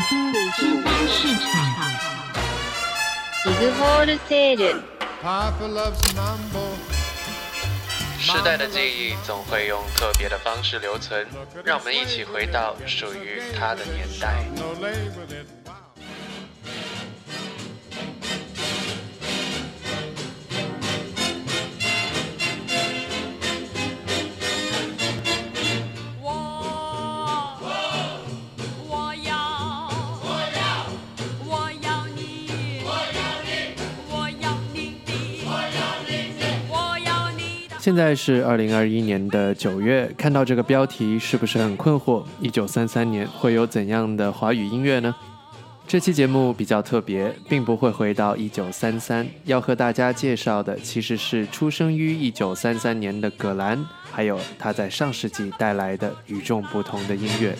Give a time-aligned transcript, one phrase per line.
[0.00, 0.42] 新单
[1.06, 1.44] 市场。
[3.44, 4.82] ビッグホールセール。
[8.18, 11.26] 时代的记忆总会用特别的方式留存，
[11.62, 14.46] 让我们一起回到属于它的年代。
[37.81, 42.23] 现在是二零二一年的九月，看到这个标题是不是很困惑？
[42.39, 45.15] 一九三三年会有怎样的华语音乐呢？
[45.87, 57.57] 这期节目比较特别，并不会回到一九三三，要和大家介绍的其实是出生于一九三三年的葛兰，还有他在上世纪带来的与众不同的音乐。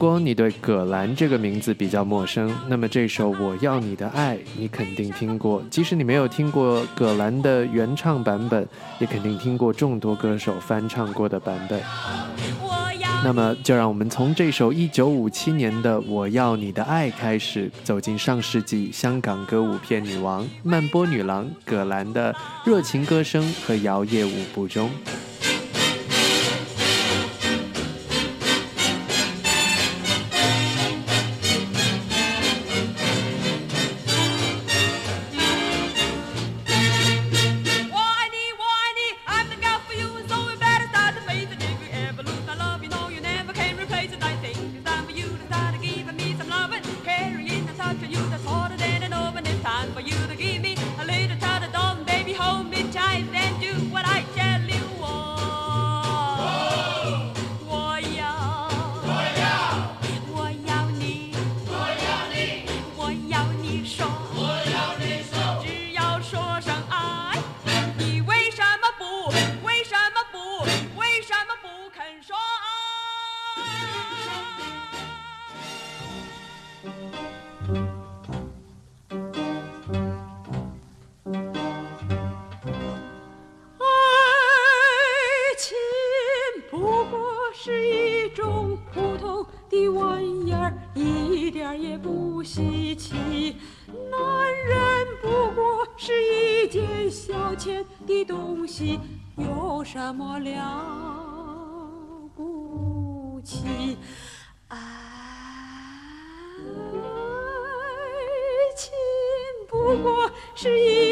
[0.00, 5.60] 如果你对葛兰这个名字比较陌生，那么这首《我要你的爱》你肯定听过。
[5.72, 8.64] 即使你没有听过葛兰的原唱版本，
[9.00, 11.82] 也肯定听过众多歌手翻唱过的版本。
[13.24, 22.32] 那么，就让我们从这首1957年的《我要你的爱》开始，走进上世纪香港歌舞片女王、慢波女郎葛兰的
[22.64, 24.88] 热情歌声和摇曳舞步中。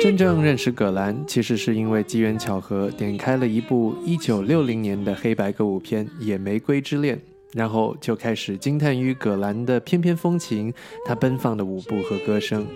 [0.03, 7.17] 真正认识葛兰，其实是因为机缘巧合，点开了一部1960年的黑白歌舞片《野玫瑰之恋》，
[7.53, 10.75] 然后就开始惊叹于葛兰的翩翩风情，
[11.05, 12.67] 她奔放的舞步和歌声，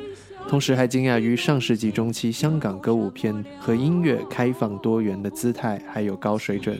[0.48, 6.78] 同时还惊讶于上世纪中期香港歌舞片和音乐开放多元的姿态，还有高水准。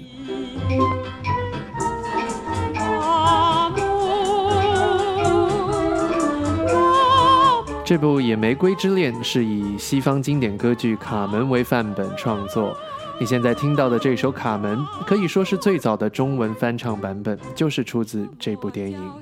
[7.90, 12.72] 这部《野玫瑰之恋》是以西方经典歌剧《卡门》为范本创作。
[13.18, 19.12] 你现在听到的这首《卡门》，可以说是最早的中文翻唱版本，就是出自这部电影。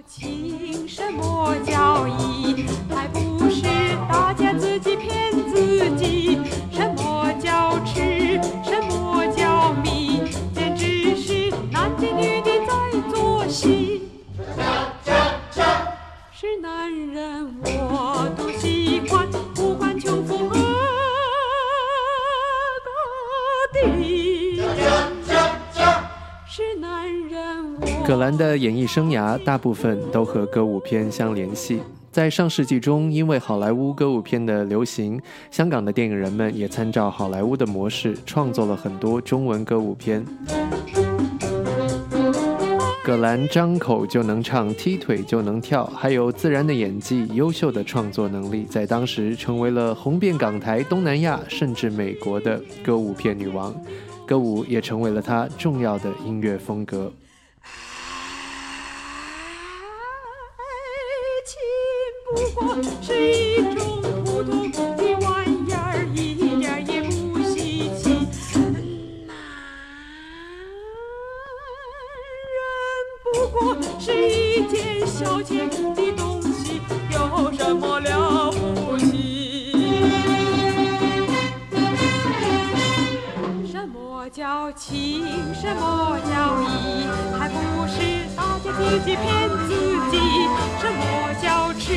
[0.87, 2.67] 什么叫义？
[28.09, 31.83] 葛兰的演艺生涯大部分都和歌舞片相联系。
[32.11, 35.21] 在上世纪中，因为好莱坞歌舞片的流行，
[35.51, 40.25] 香港的电影人们也参照好莱坞的模式，创作了很多中文歌舞片。
[43.05, 53.75] 葛兰张口就能唱，踢腿就能跳，还有自然的演技、优秀的创作能力，在当时成为了红遍港台、东南亚甚至美国的歌舞片女王。
[54.27, 57.13] 歌舞也成为了她重要的音乐风格。
[75.19, 76.81] 件消遣的东西，
[77.11, 80.05] 有什么了不起？
[83.67, 85.27] 什么叫情？
[85.53, 87.09] 什么叫义？
[87.37, 87.97] 还不是
[88.37, 89.27] 大家自己骗
[89.67, 89.75] 自
[90.13, 90.21] 己？
[90.79, 91.03] 什么
[91.43, 91.89] 叫痴？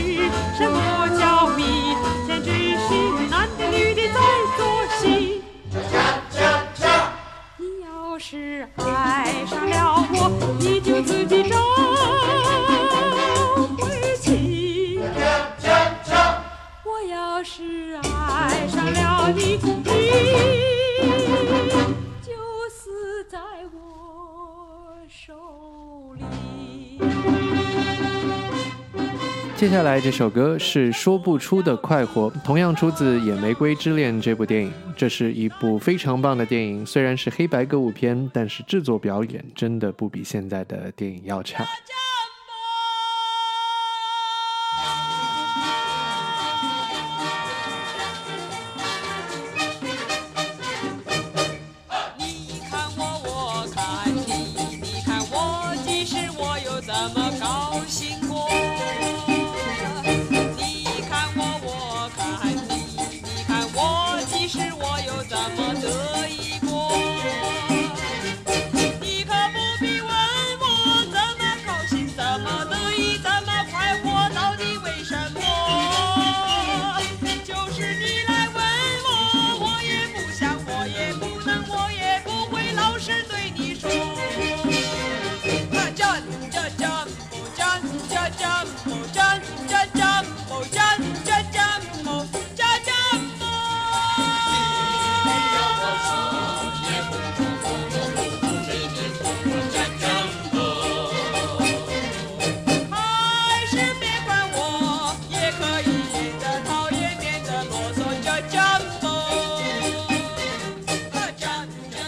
[0.57, 0.75] 什么
[1.19, 1.95] 叫迷？
[2.25, 2.89] 简直是
[3.29, 4.19] 男的女的在
[4.57, 4.65] 做
[29.55, 34.73] 接下来这首歌是说不出的快活，同样出自《野玫瑰之恋》这部电影。
[34.97, 41.63] 这是一部非常棒的电影，虽然是黑白歌舞片，但是制作表演真的不比现在的电影要差。
[65.29, 65.70] 我有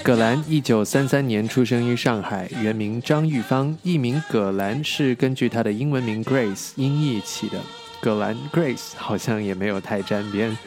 [0.03, 7.57] 葛兰一九三三年出生于上海，原名张玉芳，艺名葛兰是根据她的英文名 Grace 音译起的。
[8.01, 10.57] 葛兰 Grace 好像也没有太沾边。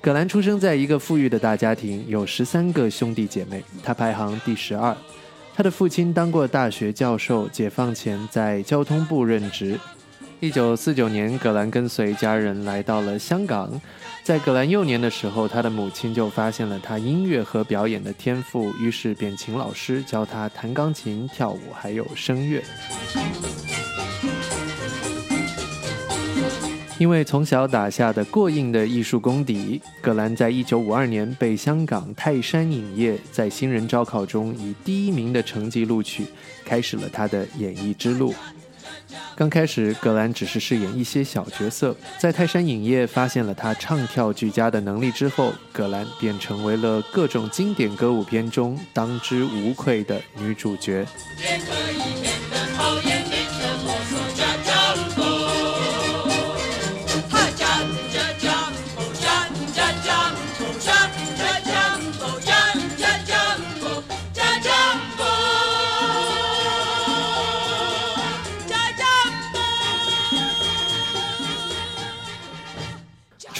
[0.00, 4.96] 葛兰出生在一个富裕的大家庭，有十三个兄弟姐妹，她排行第十二。
[5.54, 9.78] 她的父亲当过大学教授，解放前在交通部任职。
[10.44, 13.80] 一九四九年，葛兰跟随家人来到了香港。
[14.22, 22.62] 在葛兰幼年的时候，他的母亲就发现了他音乐和表演的天赋，于是便请老师教他弹钢琴、跳舞，还有声乐。
[26.98, 36.26] 因为从小打下的过硬的艺术功底，葛兰在一九五二年被香港泰山影业在新人招考中以第一名的成绩录取，
[36.66, 38.34] 开始了他的演艺之路。
[39.36, 51.06] 刚开始，葛兰只是饰演一些小角色，在泰山影业发现了她唱跳俱佳的能力之后，葛兰便成为了各种经典歌舞片中当之无愧的女主角。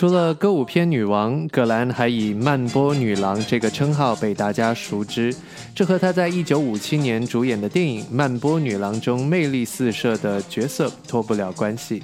[0.07, 5.35] 除了歌舞片女王，葛兰还以曼波女郎这个称号被大家熟知。
[5.75, 12.03] 这和她在1957年主演的电影《曼波女郎》中魅力四射的角色脱不了关系。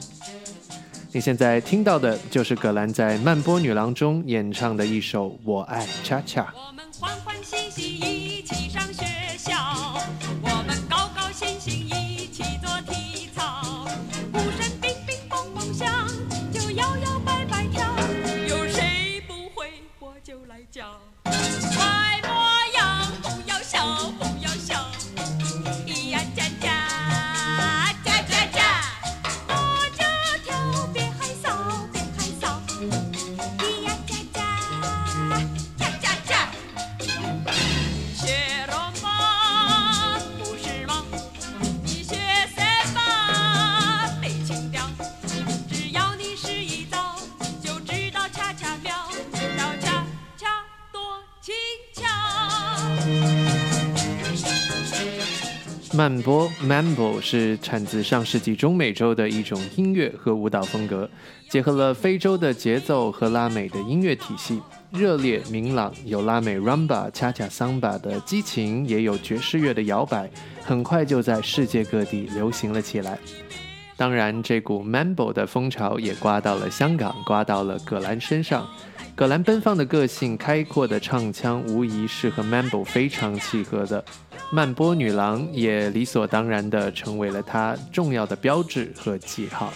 [1.12, 6.44] 你现在听到的就是葛兰在《曼波女郎》中演唱的一首《我爱恰恰》。
[6.54, 7.59] 我们欢欢喜
[20.70, 21.00] 叫。
[21.24, 22.20] 快。
[22.22, 23.84] 模样不要笑，
[56.00, 61.06] 曼波 （Mambo） 是产自上世纪中美洲的一种音乐和舞蹈风格，
[61.46, 70.30] 结合了非洲的节奏和拉美的音乐体系，热烈明朗，有拉美 Rumba、恰恰桑巴的激情，也有爵士乐的摇摆，
[70.64, 73.18] 很快就在世界各地流行了起来。
[74.00, 78.66] 当然，这股 Mambo 的风潮也刮到了香港，刮到了葛兰身上。
[79.14, 84.02] 葛兰奔放的个性、开阔的唱腔，无疑是和 Mambo 非常契合的。
[84.50, 89.70] 曼波女郎也理所当然地成为了她重要的标志和记号。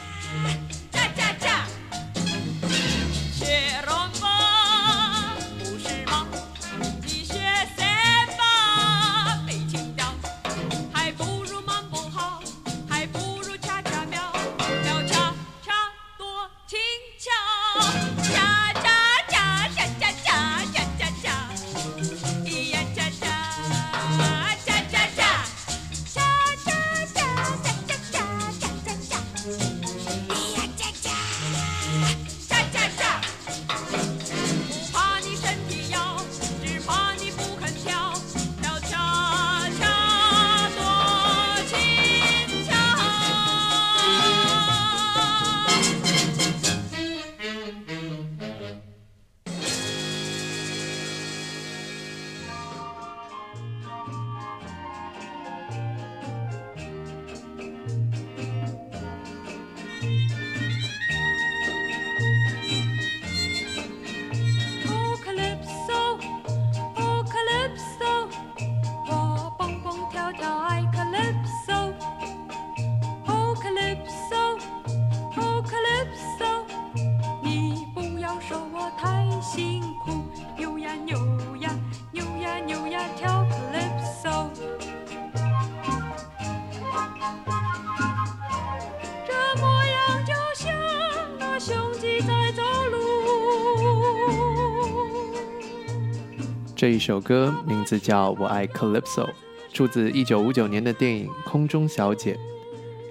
[96.85, 99.25] 这一首歌名字叫《我爱 Calypso》，
[99.73, 102.35] 出自1959年的电影《空中小姐》。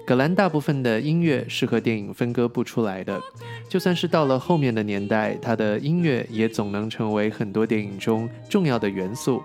[0.06, 3.20] 葛兰大部分的音乐是和电影分割不出来的，
[3.68, 9.42] 就算是到了后面的年代，他的音乐也总能成为很多电影中重要的元素。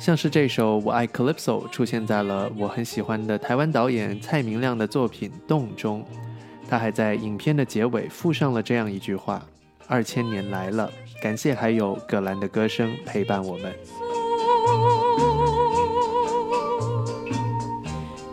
[0.00, 6.04] 像是这首《我爱 Calypso》出现在了我很喜欢的台湾导演蔡明亮的作品《洞》中，
[6.68, 9.40] 他还在影片的结尾附上了这样一句话
[9.86, 13.74] ：“二千年来了。”感谢还有葛兰的歌声陪伴我们。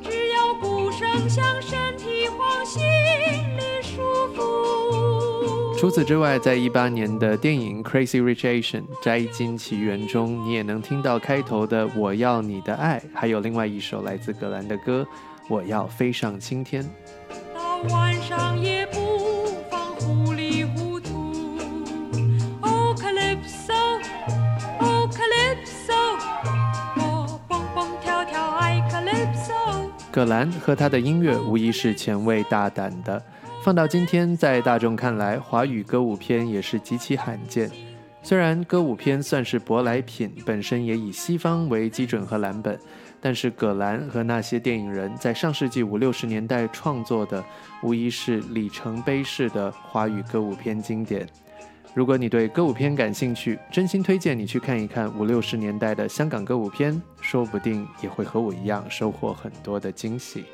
[0.03, 3.45] 只要鼓声响，身体晃，心里
[3.81, 4.01] 舒
[4.33, 5.77] 服。
[5.77, 15.05] 除此之外，在一八年的电影《Crazy Rich Asian》摘金奇缘中，你也能听到开头的“我要你的爱”，还有另外一首来自葛兰的歌
[15.49, 16.83] 《我要飞上青天》。
[17.53, 19.06] 到晚上也不
[30.17, 33.23] 葛兰和他的音乐无疑是前卫大胆的，
[33.63, 37.69] 放到今天，在大众看来，华语歌舞片也是极其罕见。
[38.23, 42.79] 虽然歌舞片算是舶来品，本身也以西方为基准和蓝本，
[43.21, 47.45] 但是葛兰和那些电影人在上世纪五六十年代创作的，
[47.83, 51.27] 无疑是里程碑式的华语歌舞片经典。
[51.93, 60.45] 如果你对歌舞片感兴趣，真心推荐你去看一看五六十年代的香港歌舞片，说不定也会和我一样收获很多的惊喜。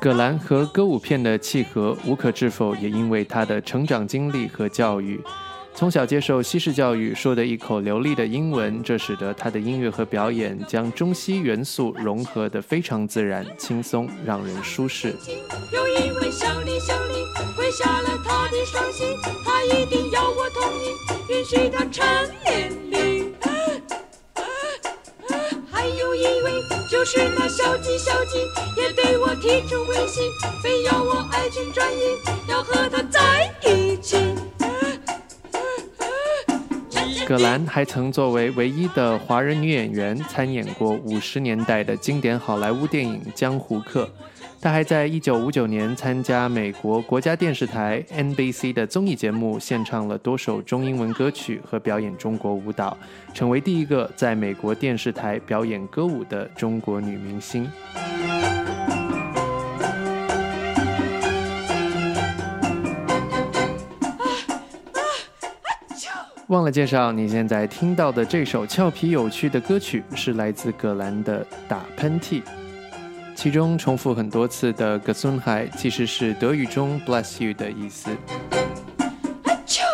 [0.00, 5.20] 葛兰和歌舞片的契合无可置否，也因为他的成长经历和教育。
[5.74, 15.08] 从小接受西式教育，说的一口流利的英文，这使得他的音乐和表演将中西元素融合得非常自然、轻松，让人舒适。
[15.72, 19.04] 有一位小李，小李跪下了他的双膝，
[19.44, 22.06] 他一定要我同意，允许他成
[22.44, 22.72] 年
[26.98, 28.38] 就是那小鸡，小鸡
[28.76, 30.20] 也对我提出威胁，
[30.60, 34.16] 非要我爱情转移，要和他在一起。
[37.24, 44.04] 葛兰还曾作为唯一的华人女演员参演过五十年代的经典好莱坞电影《江湖客》。
[44.60, 52.96] 她还在一九五九年参加美国国家电视台 NBC 的综艺节目，献唱了多首中英文歌曲和表演中国舞蹈，
[53.32, 57.70] 成为第一个在美国电视台表演歌舞的中国女明星。
[66.48, 72.42] 忘了介绍，你现在听到的这首俏皮有趣的歌曲是来自葛兰的《打喷嚏》，
[73.40, 78.10] 其中重复很多次的 “Gesundheit” 其实是德语中 “bless you” 的意思。
[79.64, 79.84] 啾，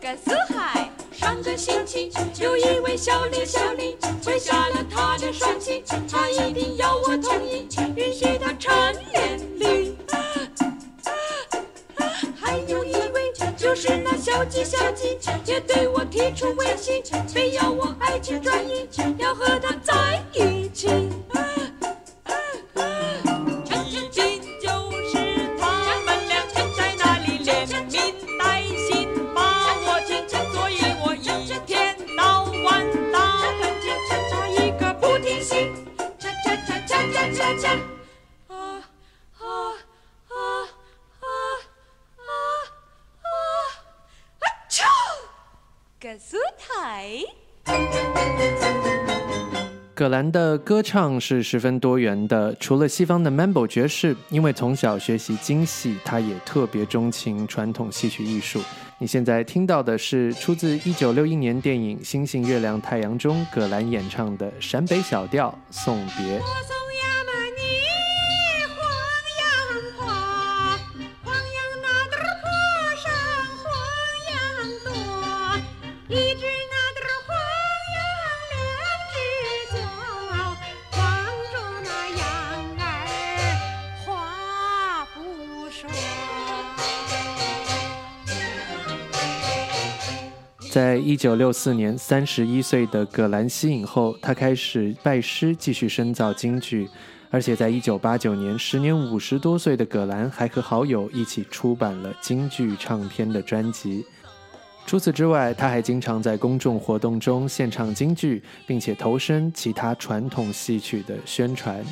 [0.00, 2.08] 格斯海，上个星期
[2.40, 7.66] 有一位小李，小李跪下了他的双膝，他一定要我同意，
[7.96, 8.72] 允许他成
[9.10, 9.96] 年礼。
[12.40, 18.86] 还有一位就是那小鸡，小鸡也对我提出威胁，非要我爱情转移，
[19.18, 21.07] 要和他在一起。
[35.48, 35.77] 不
[49.98, 58.62] 葛兰的歌唱是十分多元的，除了西方的 Mambo 爵士，因为从小学习京戏，他也特别钟情传统戏曲艺术。
[58.98, 66.38] 你现在听到的是出自1961年电影《星星、月亮、太阳》中葛兰演唱的陕北小调《送别》。
[76.10, 76.46] 一只
[90.78, 96.88] 在一九六四年，三十一岁的葛兰息影后，她开始拜师，继续深造京剧。
[97.30, 104.06] 而且在一九八九年，时年五十多岁的葛兰还和好友一起出版了京剧唱片的专辑。
[104.86, 111.84] 除此之外，她还经常在公众活动中献唱京剧，并且投身其他传统戏曲的宣传。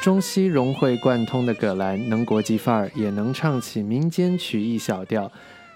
[0.00, 5.30] 中西融会贯通的葛兰，能国际范儿，也能唱起民间曲艺小调。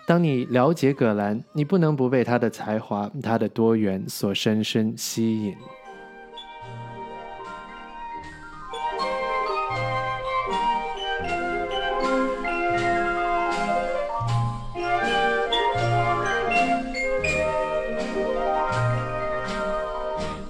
[0.07, 5.55] 当你了解葛兰，你不能不被她的才华、她的多元所深深吸引。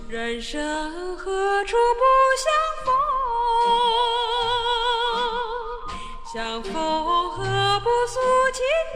[0.09, 2.03] 人生何处不
[2.39, 2.74] 相逢？
[2.74, 2.74] 相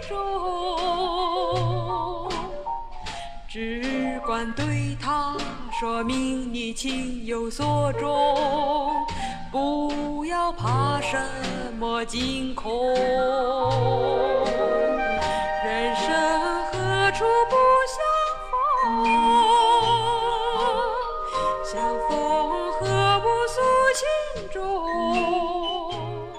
[0.08, 0.16] 中？
[3.46, 5.36] 只管对他
[5.78, 8.94] 说明你情有所钟，
[9.50, 11.18] 不要怕什
[11.78, 12.94] 么惊恐。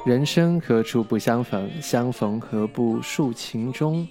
[0.09, 1.69] 人生何处不相逢？
[1.79, 4.07] 相逢何不诉情衷？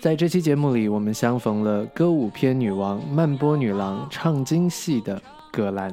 [0.00, 5.20] 在这期节目里，我们相逢了歌舞片女王、慢波女郎、唱京戏的
[5.50, 5.92] 葛兰。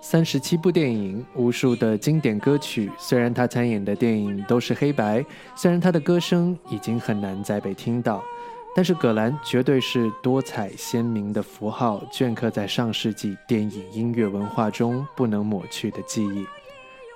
[0.00, 2.90] 三十七部电影，无数的经典歌曲。
[2.98, 8.24] 虽然她参演的电影都是黑白，虽然她的歌声已经很难再被听到，
[8.74, 16.44] 但是葛兰绝对是多彩鲜明的符号，镌刻在上世纪电影音乐文化中不能抹去的记忆。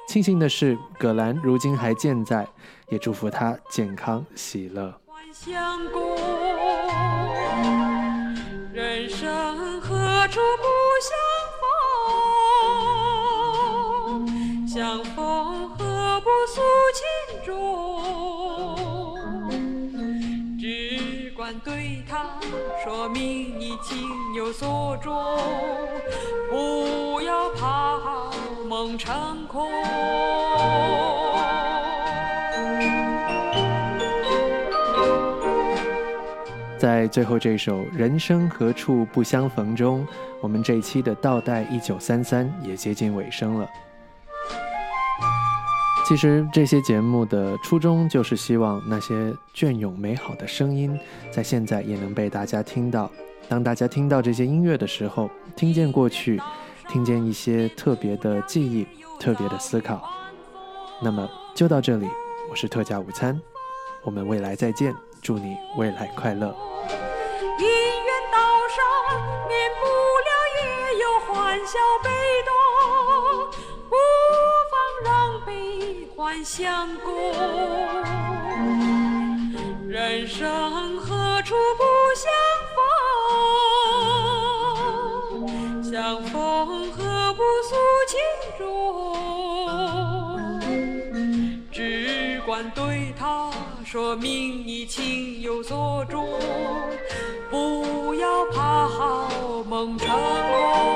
[0.09, 2.49] 庆幸的是，葛兰如今还健在，
[2.89, 4.99] 也祝福她健康喜乐。
[8.73, 10.65] 人生何处不
[11.05, 11.13] 相
[14.09, 14.67] 逢？
[14.67, 16.63] 相逢何不诉
[16.95, 17.05] 情
[17.45, 17.53] 衷？
[20.59, 22.41] 只管对他
[22.83, 23.99] 说明你情
[24.39, 25.13] 有所钟，
[26.49, 26.98] 不
[36.79, 40.07] 在最后这首《人生何处不相逢》中，
[40.41, 43.69] 我们这一期的倒带一九三三也接近尾声了。
[46.07, 50.97] 其实这些节目的初衷就是希望那些隽永美好的声音，
[51.33, 53.11] 在现在也能被大家听到。
[53.49, 56.41] 当大家听到这些音乐的时候，听见过去，
[56.89, 58.87] 听见一些特别的记忆、
[59.21, 60.09] 特别的思考。
[61.01, 62.09] 那么就到这里，
[62.51, 63.39] 我是特价午餐，
[64.03, 66.47] 我们未来再见，祝你未来快乐。
[67.59, 68.39] 姻缘道
[68.75, 68.79] 上
[69.47, 69.85] 免不
[70.25, 70.65] 了也
[70.99, 72.09] 有欢笑悲
[72.47, 72.51] 痛，
[73.89, 73.95] 不
[74.71, 74.75] 妨
[75.05, 77.09] 让悲欢相共。
[79.87, 81.18] 人生何
[93.91, 96.29] 说明你情有所钟，
[97.49, 100.88] 不要怕好梦成空。